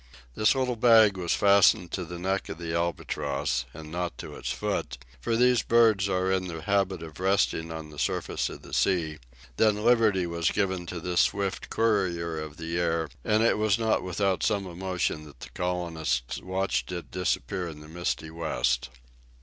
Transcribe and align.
This 0.33 0.55
little 0.55 0.77
bag 0.77 1.15
was 1.15 1.35
fastened 1.35 1.91
to 1.91 2.03
the 2.05 2.17
neck 2.17 2.49
of 2.49 2.57
the 2.57 2.73
albatross, 2.73 3.65
and 3.71 3.91
not 3.91 4.17
to 4.17 4.35
its 4.35 4.51
foot, 4.51 4.97
for 5.19 5.35
these 5.35 5.61
birds 5.61 6.09
are 6.09 6.31
in 6.31 6.47
the 6.47 6.63
habit 6.63 7.03
of 7.03 7.19
resting 7.19 7.71
on 7.71 7.91
the 7.91 7.99
surface 7.99 8.49
of 8.49 8.63
the 8.63 8.73
sea; 8.73 9.19
then 9.57 9.83
liberty 9.85 10.25
was 10.25 10.49
given 10.49 10.87
to 10.87 10.99
this 10.99 11.21
swift 11.21 11.69
courier 11.69 12.39
of 12.39 12.57
the 12.57 12.79
air, 12.79 13.09
and 13.23 13.43
it 13.43 13.59
was 13.59 13.77
not 13.77 14.01
without 14.01 14.41
some 14.41 14.65
emotion 14.65 15.23
that 15.25 15.41
the 15.41 15.51
colonists 15.51 16.41
watched 16.41 16.91
it 16.91 17.11
disappear 17.11 17.67
in 17.67 17.81
the 17.81 17.87
misty 17.87 18.31
west. 18.31 18.89